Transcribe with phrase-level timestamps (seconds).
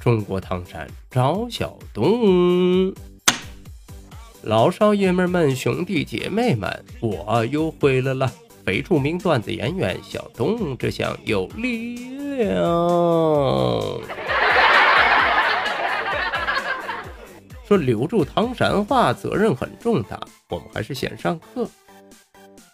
[0.00, 2.90] 中国唐山赵小东，
[4.42, 8.32] 老少爷们们、兄弟姐妹们，我又回来了！
[8.64, 11.96] 非著名段子演员小东，这厢有力
[12.38, 12.50] 量。
[17.68, 20.18] 说留住唐山话，责任很重大。
[20.48, 21.68] 我们还是先上课。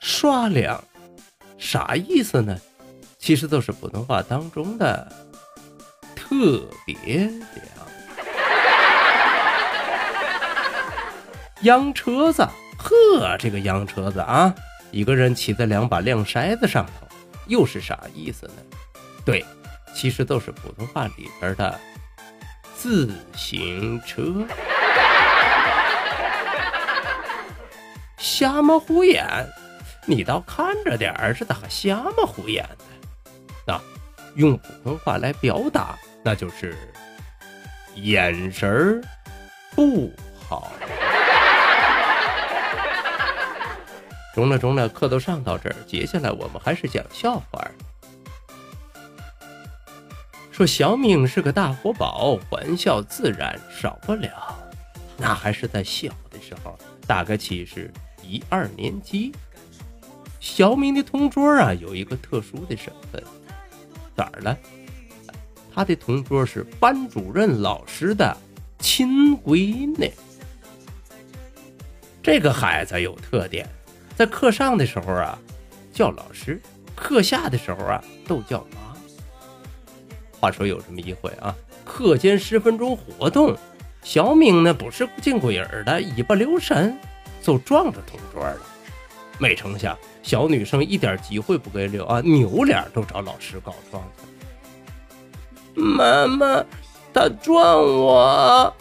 [0.00, 0.82] 刷两，
[1.56, 2.58] 啥意思呢？
[3.16, 5.10] 其实都是普通话当中的
[6.32, 7.66] 特别凉。
[11.60, 14.54] 洋车子，呵，这个洋车子啊，
[14.90, 17.06] 一个人骑在两把晾筛子上头，
[17.48, 18.54] 又是啥意思呢？
[19.26, 19.44] 对，
[19.94, 21.78] 其实都是普通话里边的
[22.74, 24.22] 自行车。
[28.16, 29.26] 瞎么胡眼，
[30.06, 32.66] 你倒看着点儿，是咋瞎么胡眼
[33.66, 33.74] 呢？
[33.74, 33.82] 啊，
[34.34, 36.76] 用普通话来表达，那就是
[37.96, 39.00] 眼神儿
[39.74, 40.72] 不好。
[44.34, 47.70] 中了中了，课都上到这儿，接下来我们还是讲笑话。
[50.50, 54.58] 说小明是个大活宝，欢笑自然少不了。
[55.16, 59.34] 那还是在小的时候，大概其实一二年级。
[60.40, 63.22] 小明的同桌啊，有一个特殊的身份，
[64.16, 64.56] 咋了？
[65.74, 68.36] 他的同桌是班主任老师的
[68.78, 70.10] 亲闺女。
[72.22, 73.68] 这个孩子有特点。
[74.14, 75.38] 在课上的时候啊，
[75.92, 76.56] 叫老师；
[76.94, 78.94] 课下的时候啊，都叫妈。
[80.38, 83.56] 话说有这么一回啊，课间十分钟活动，
[84.02, 86.94] 小明呢不是进过人的，一不留神
[87.40, 88.60] 就撞着同桌了。
[89.38, 94.31] 没成想，小女生一点机会不给留啊，扭脸都找老师告状去了。
[95.74, 96.64] 妈妈，
[97.12, 98.74] 他撞我！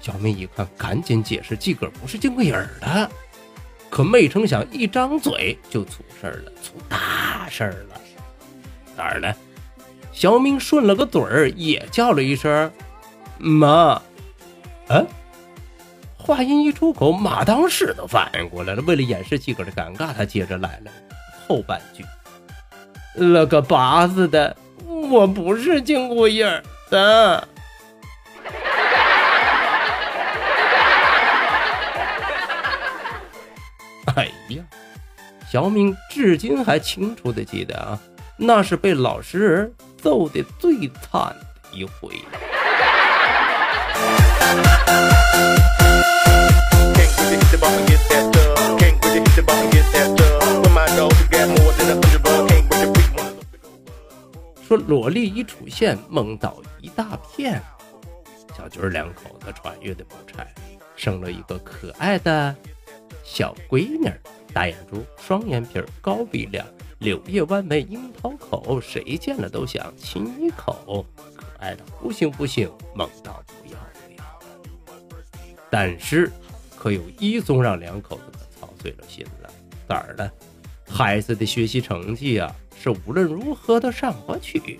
[0.00, 3.10] 小明一看，赶紧解释自个儿不是进过人的。
[3.90, 8.00] 可没成想，一张嘴就出事儿了，出大事儿了。
[8.96, 9.34] 哪儿呢？
[10.12, 12.70] 小明顺了个嘴儿，也叫了一声
[13.38, 14.00] “妈”。
[14.88, 15.04] 啊！
[16.16, 18.82] 话音一出口，马当时都反应过来了。
[18.82, 20.90] 为了掩饰自个儿的尴尬，他接着来了
[21.46, 22.04] 后半句
[23.14, 24.54] ：“了个巴子的，
[25.10, 27.48] 我不是金姑爷的。”
[34.16, 34.62] 哎呀，
[35.50, 37.98] 小敏至今还清楚的记得啊，
[38.36, 42.10] 那是被老实人揍的最惨的一回。
[54.68, 57.58] 说萝莉一出现，梦到一大片。
[58.54, 60.46] 小军两口子穿越的不差，
[60.94, 62.54] 生了一个可爱的。
[63.24, 64.12] 小闺女，
[64.52, 66.66] 大眼珠，双眼皮，高鼻梁，
[66.98, 71.02] 柳叶弯眉，樱桃口，谁见了都想亲一口，
[71.34, 75.16] 可爱的不行不行，萌到不要不要的
[75.70, 76.30] 但是，
[76.76, 79.50] 可有一宗让两口子操碎了心了，
[79.88, 80.30] 咋儿呢？
[80.98, 84.76] 孩子的学习成绩呀，是无论如何都上不去。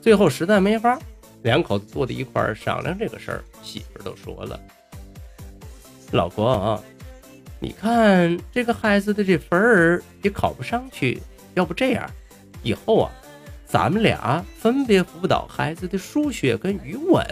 [0.00, 0.96] 最后实在没法，
[1.42, 4.60] 两口子坐在一块儿商量这个事儿，媳妇儿都说了
[6.14, 6.80] ：“老公。”
[7.58, 11.20] 你看这个孩子的这分儿也考不上去，
[11.54, 12.08] 要不这样，
[12.62, 13.10] 以后啊，
[13.66, 17.26] 咱们俩分别辅导孩子的数学跟语文，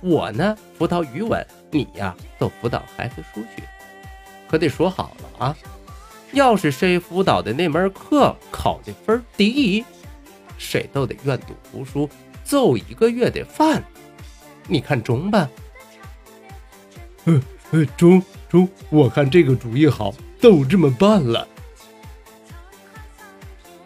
[0.00, 3.62] 我呢辅导语文，你呀都辅导孩子数学。
[4.48, 5.56] 可得说好了啊，
[6.34, 9.84] 要是谁辅导的那门课考的分低，
[10.58, 12.08] 谁都得愿赌服输，
[12.44, 13.82] 揍一个月的饭。
[14.66, 15.48] 你看中吧？
[17.24, 17.40] 嗯
[17.70, 18.22] 嗯，中。
[18.88, 21.48] 我看这个主意好，都这么办了。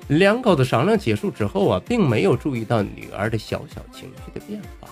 [0.08, 4.88] 两口子商量结束之后啊，并没有注意到女儿的小小情绪的变化。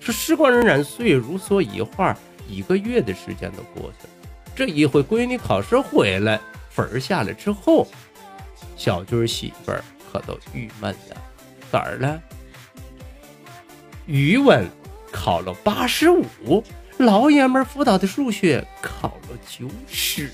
[0.00, 2.16] 说时光荏苒，岁月如梭，一晃
[2.48, 4.13] 一个月的时间都过去了。
[4.54, 6.40] 这一回闺女考试回来，
[6.70, 7.86] 分儿下来之后，
[8.76, 11.16] 小军媳妇儿可都郁闷了。
[11.70, 12.20] 咋儿了？
[14.06, 14.68] 语文。
[15.16, 16.60] 考了八十五，
[16.96, 20.28] 老爷们辅导的数学考了九十。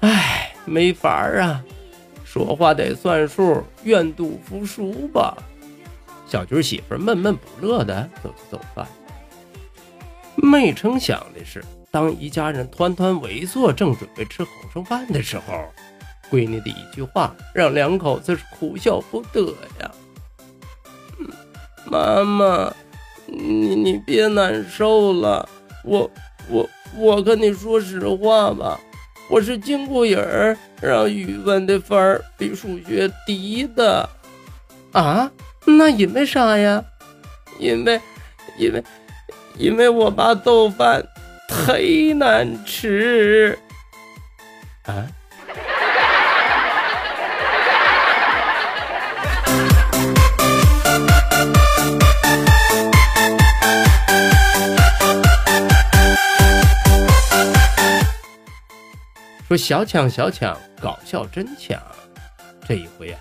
[0.00, 1.64] 哎，没法儿啊，
[2.22, 5.38] 说话得算数，愿赌服输吧。
[6.28, 8.86] 小军媳妇闷闷不乐的走去做饭，
[10.34, 11.64] 没成想的是，
[11.96, 15.64] 当一家人团团围坐，正准备吃后剩饭的时候，
[16.30, 19.40] 闺女的一句话让两口子是哭笑不得
[19.80, 19.90] 呀。
[21.86, 22.70] 妈妈，
[23.24, 25.48] 你你别难受了，
[25.84, 26.10] 我
[26.50, 28.78] 我我跟你说实话吧，
[29.30, 34.06] 我是金库影儿让语文的分儿比数学低的，
[34.92, 35.32] 啊？
[35.64, 36.84] 那因为啥呀？
[37.58, 37.98] 因为，
[38.58, 38.84] 因为，
[39.56, 41.02] 因为我把豆饭
[41.48, 43.58] 忒难吃
[44.84, 45.06] 啊！
[59.48, 61.80] 说小强，小强，搞笑真强！
[62.66, 63.20] 这一回啊，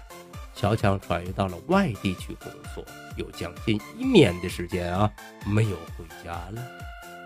[0.55, 2.83] 小强穿越到了外地去工作，
[3.15, 5.09] 有将近一年的时间啊，
[5.45, 6.61] 没有回家了。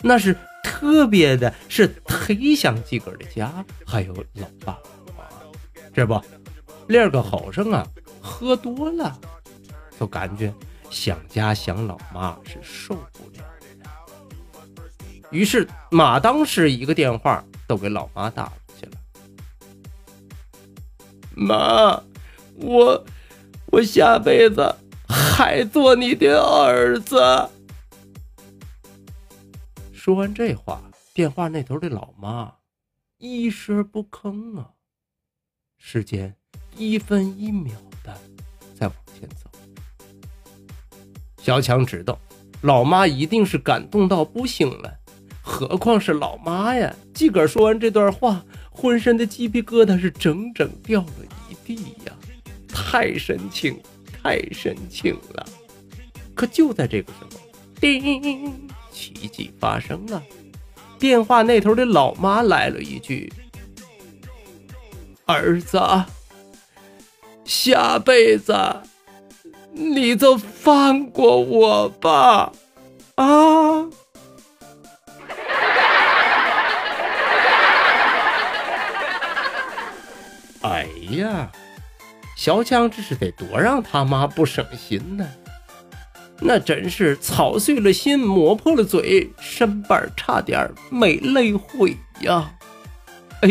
[0.02, 5.24] 那是特别的，是忒想自个儿的家，还有老爸老妈。
[5.94, 6.22] 这不，
[6.88, 7.86] 连个后生啊，
[8.22, 9.20] 喝多了，
[10.00, 10.54] 就感觉
[10.90, 13.44] 想家想老妈是受不了。
[15.32, 18.92] 于是马当时一个电话都给老妈打过去了。
[21.36, 22.02] 妈，
[22.56, 23.06] 我
[23.68, 24.76] 我下辈子
[25.08, 27.50] 还做你的儿子。
[30.10, 30.82] 说完这话，
[31.14, 32.52] 电话那头的老妈
[33.20, 34.72] 一声不吭啊。
[35.78, 36.36] 时间
[36.76, 38.20] 一分一秒的
[38.74, 39.52] 在往前走。
[41.38, 42.18] 小强知道，
[42.62, 44.92] 老妈一定是感动到不行了，
[45.44, 46.92] 何况是老妈呀！
[47.14, 48.44] 自个儿说完这段话。
[48.72, 52.18] 浑身的鸡皮疙瘩是整整掉了一地呀！
[52.68, 53.80] 太深情，
[54.24, 55.48] 太深情了。
[56.34, 57.30] 可就在这个时候，
[57.80, 58.69] 叮，
[59.00, 60.22] 奇迹发生了。
[61.00, 63.32] 电话那头的老妈来了一句
[65.26, 65.80] ：“儿子，
[67.46, 68.82] 下辈子
[69.72, 72.52] 你就放过我吧！”
[73.16, 73.88] 啊！
[80.62, 81.50] 哎呀，
[82.36, 85.26] 小强这是得多让他妈不省心呢！
[86.42, 92.52] 那真是操碎了心，磨破了嘴，身板差点没累毁呀！
[93.42, 93.50] 哎，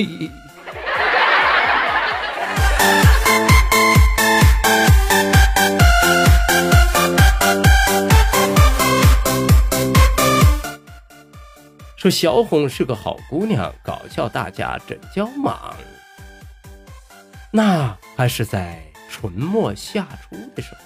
[11.97, 15.75] 说小红是个好姑娘，搞笑大家真叫忙。
[17.51, 20.81] 那还是在春末夏初的时候，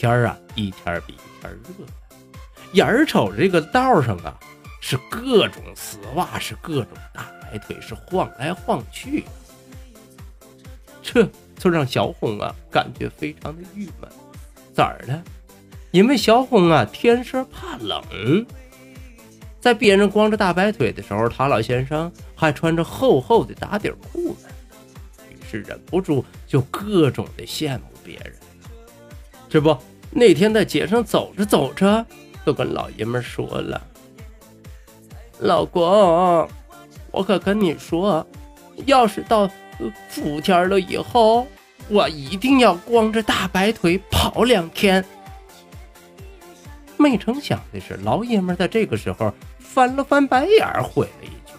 [0.00, 1.84] 天儿啊一天比一天热。
[2.72, 4.34] 眼瞅着这个道上啊，
[4.80, 9.26] 是各种丝袜，是各种大白腿，是晃来晃去，
[11.02, 14.10] 这就让小红啊感觉非常的郁闷。
[14.74, 15.22] 咋儿的？
[15.90, 18.46] 因为小红啊天生怕冷，
[19.60, 24.48] 在别人光着大白腿的时候，他老先生还穿着厚厚的打底裤呢。
[25.46, 28.32] 是忍不住就各种的羡慕别人，
[29.46, 29.76] 这不
[30.10, 32.04] 那天在街上走着走着，
[32.44, 33.80] 都跟老爷们说了
[35.38, 36.48] ：“老公，
[37.12, 38.26] 我可跟你说，
[38.86, 39.48] 要是到
[40.08, 41.46] 伏天了以后，
[41.88, 45.04] 我一定要光着大白腿跑两天。”
[46.98, 51.54] 没成想的是，老爷们在这个时候翻了翻白眼，回了一句：“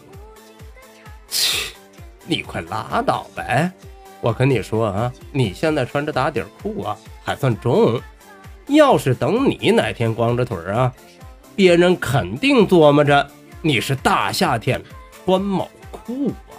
[1.27, 1.74] 切。”
[2.27, 3.72] 你快拉倒呗！
[4.22, 8.00] 我跟你说啊，你现在穿着打底裤啊，还算中。
[8.75, 10.91] 要是等你哪天光着腿啊，
[11.55, 13.29] 别人肯定琢磨着
[13.61, 14.81] 你是大夏天
[15.25, 16.55] 穿毛裤啊，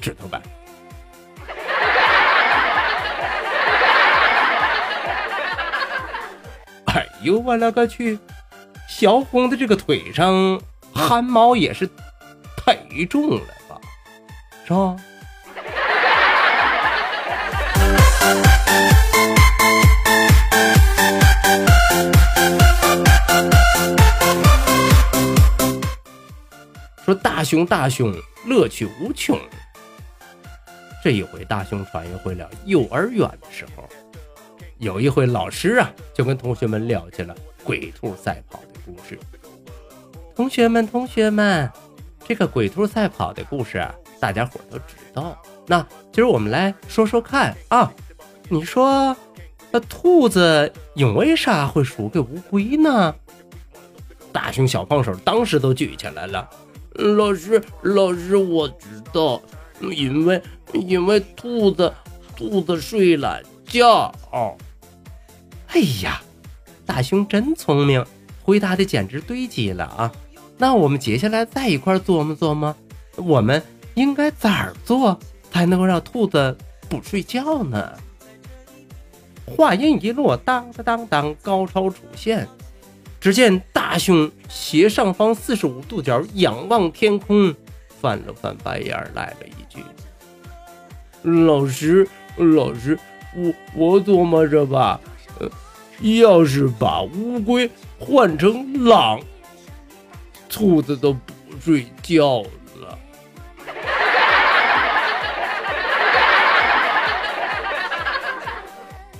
[0.00, 0.40] 知道吧？
[6.86, 8.18] 哎呦我勒个去！
[8.88, 10.60] 小红的这个腿上
[10.94, 11.88] 汗毛也是
[12.56, 12.74] 太
[13.08, 13.78] 重了吧。
[14.66, 14.96] 是吧？
[27.48, 28.14] 熊大熊
[28.44, 29.38] 乐趣无穷。
[31.02, 33.88] 这一回大熊穿越回了幼儿园的时候，
[34.76, 39.18] 有一回老师啊就跟同学们聊起了鬼兔赛跑的故事。
[40.36, 41.72] 同学们，同学们，
[42.26, 45.34] 这个鬼兔赛跑的故事啊，大家伙都知道。
[45.66, 47.90] 那今儿我们来说说看啊，
[48.50, 49.16] 你说，
[49.70, 53.14] 那兔子因为啥会输给乌龟呢？
[54.34, 56.46] 大熊小胖手当时都举起来了。
[56.98, 59.40] 老师，老师，我知道，
[59.80, 61.92] 因为因为兔子
[62.36, 64.12] 兔子睡懒觉。
[65.68, 66.20] 哎呀，
[66.84, 68.04] 大熊真聪明，
[68.42, 70.12] 回答的简直对极了啊！
[70.56, 72.74] 那我们接下来再一块琢磨琢磨，
[73.14, 73.62] 我们
[73.94, 75.16] 应该咋做
[75.52, 76.56] 才能够让兔子
[76.88, 77.92] 不睡觉呢？
[79.46, 82.48] 话音一落，当当当当，高潮出现。
[83.20, 87.54] 只见大熊斜上方四十五度角仰望天空，
[88.00, 89.82] 翻了翻白眼，来了一句
[91.46, 92.96] ：“老师，老师，
[93.34, 95.00] 我我琢磨着吧，
[95.40, 95.50] 呃，
[96.20, 99.20] 要是把乌龟换成狼，
[100.48, 101.20] 兔子都不
[101.60, 102.44] 睡觉
[102.76, 102.98] 了。”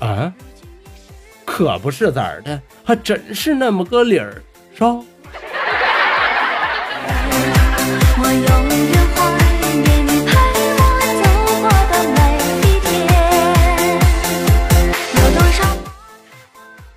[0.06, 0.32] 啊？
[1.58, 4.40] 可不是咋的，还真是那么个理儿，
[4.72, 4.96] 是吧？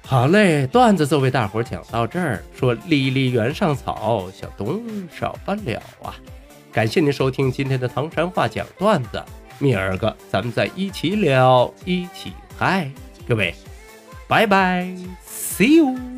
[0.05, 2.43] 好嘞，段子就为大伙讲到这儿。
[2.55, 4.79] 说离离原上草，小东
[5.11, 6.13] 少不了啊！
[6.71, 9.19] 感谢您收听今天的唐山话讲段子，
[9.57, 12.91] 明儿个咱们再一起聊，一起嗨，
[13.27, 13.55] 各位。
[14.31, 14.95] Bye bye.
[15.27, 16.10] See you.